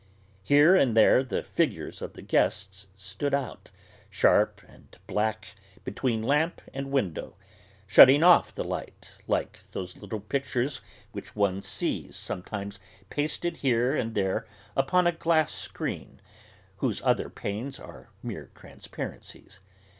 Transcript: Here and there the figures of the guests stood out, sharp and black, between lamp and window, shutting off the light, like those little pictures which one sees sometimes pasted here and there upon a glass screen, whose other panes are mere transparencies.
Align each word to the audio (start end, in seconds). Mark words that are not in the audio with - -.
Here 0.41 0.75
and 0.75 0.97
there 0.97 1.23
the 1.23 1.43
figures 1.43 2.01
of 2.01 2.13
the 2.13 2.23
guests 2.23 2.87
stood 2.95 3.35
out, 3.35 3.69
sharp 4.09 4.59
and 4.67 4.97
black, 5.05 5.49
between 5.83 6.23
lamp 6.23 6.59
and 6.73 6.89
window, 6.89 7.35
shutting 7.85 8.23
off 8.23 8.51
the 8.51 8.63
light, 8.63 9.11
like 9.27 9.59
those 9.73 9.97
little 9.97 10.19
pictures 10.19 10.81
which 11.11 11.35
one 11.35 11.61
sees 11.61 12.17
sometimes 12.17 12.79
pasted 13.11 13.57
here 13.57 13.95
and 13.95 14.15
there 14.15 14.47
upon 14.75 15.05
a 15.05 15.11
glass 15.11 15.53
screen, 15.53 16.19
whose 16.77 17.03
other 17.03 17.29
panes 17.29 17.79
are 17.79 18.09
mere 18.23 18.49
transparencies. 18.55 19.59